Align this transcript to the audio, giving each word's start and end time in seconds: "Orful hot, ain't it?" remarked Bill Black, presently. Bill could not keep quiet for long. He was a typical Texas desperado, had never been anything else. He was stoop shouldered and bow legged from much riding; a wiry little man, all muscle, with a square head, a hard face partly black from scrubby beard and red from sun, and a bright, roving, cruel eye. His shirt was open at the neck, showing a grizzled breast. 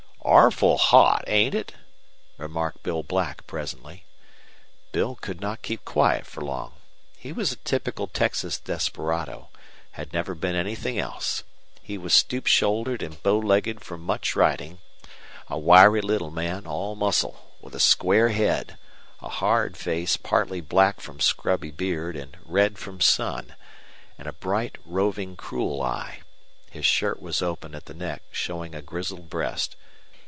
"Orful 0.23 0.77
hot, 0.77 1.23
ain't 1.27 1.55
it?" 1.55 1.73
remarked 2.37 2.83
Bill 2.83 3.01
Black, 3.03 3.45
presently. 3.47 4.05
Bill 4.91 5.15
could 5.15 5.41
not 5.41 5.63
keep 5.63 5.83
quiet 5.83 6.25
for 6.27 6.41
long. 6.41 6.73
He 7.17 7.33
was 7.33 7.51
a 7.51 7.55
typical 7.57 8.07
Texas 8.07 8.57
desperado, 8.59 9.49
had 9.93 10.13
never 10.13 10.33
been 10.35 10.55
anything 10.55 10.97
else. 10.99 11.43
He 11.81 11.97
was 11.97 12.13
stoop 12.13 12.45
shouldered 12.47 13.01
and 13.01 13.21
bow 13.23 13.39
legged 13.39 13.81
from 13.81 14.01
much 14.03 14.35
riding; 14.35 14.77
a 15.49 15.57
wiry 15.59 16.01
little 16.01 16.31
man, 16.31 16.65
all 16.67 16.95
muscle, 16.95 17.51
with 17.59 17.75
a 17.75 17.79
square 17.79 18.29
head, 18.29 18.77
a 19.21 19.27
hard 19.29 19.75
face 19.75 20.15
partly 20.17 20.61
black 20.61 21.01
from 21.01 21.19
scrubby 21.19 21.71
beard 21.71 22.15
and 22.15 22.37
red 22.45 22.77
from 22.77 23.01
sun, 23.01 23.55
and 24.17 24.27
a 24.27 24.33
bright, 24.33 24.77
roving, 24.85 25.35
cruel 25.35 25.81
eye. 25.81 26.19
His 26.69 26.85
shirt 26.85 27.21
was 27.21 27.41
open 27.41 27.75
at 27.75 27.85
the 27.85 27.95
neck, 27.95 28.21
showing 28.31 28.73
a 28.75 28.83
grizzled 28.83 29.29
breast. 29.29 29.75